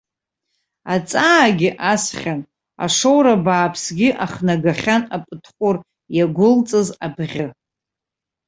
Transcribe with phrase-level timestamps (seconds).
[0.93, 2.41] Аҵаагьы асхьан,
[2.85, 5.77] ашоура бааԥсгьы ахнагахьан апытҟәыр
[6.17, 7.47] иагәылҵыз абӷьы.